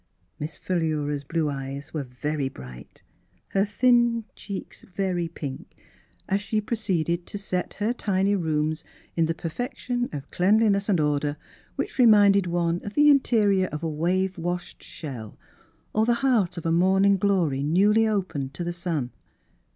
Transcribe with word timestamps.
Miss 0.39 0.57
Philura's 0.57 1.23
blue 1.23 1.47
eyes 1.47 1.93
were 1.93 2.01
very 2.01 2.49
bright, 2.49 3.03
her 3.49 3.63
thin 3.63 4.23
cheeks 4.35 4.81
very 4.81 5.27
pink, 5.27 5.75
as 6.27 6.41
she 6.41 6.59
proceeded 6.59 7.27
to 7.27 7.37
set 7.37 7.75
her 7.75 7.93
tiny 7.93 8.35
rooms 8.35 8.83
in 9.15 9.27
the 9.27 9.35
per 9.35 9.47
fection 9.51 10.09
of 10.11 10.31
cleanliness 10.31 10.89
and 10.89 10.99
order 10.99 11.37
which 11.75 11.99
re 11.99 12.07
minded 12.07 12.47
one 12.47 12.81
of 12.83 12.95
the 12.95 13.11
interior 13.11 13.67
of 13.67 13.83
a 13.83 13.87
wave 13.91 14.39
washed 14.39 14.81
shell 14.81 15.37
or 15.93 16.03
the 16.07 16.15
heart 16.25 16.57
of 16.57 16.65
a 16.65 16.71
morning 16.71 17.15
glory 17.17 17.61
newly 17.61 18.07
opened 18.07 18.55
to 18.55 18.63
the 18.63 18.73
sun. 18.73 19.11